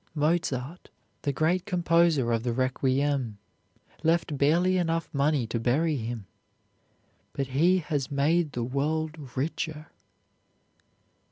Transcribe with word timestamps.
Mozart, 0.15 0.89
the 1.21 1.31
great 1.31 1.65
composer 1.67 2.31
of 2.31 2.41
the 2.41 2.53
"Requiem," 2.53 3.37
left 4.01 4.35
barely 4.35 4.77
enough 4.79 5.07
money 5.13 5.45
to 5.45 5.59
bury 5.59 5.95
him, 5.97 6.25
but 7.33 7.49
he 7.49 7.77
has 7.77 8.09
made 8.09 8.53
the 8.53 8.63
world 8.63 9.37
richer. 9.37 9.91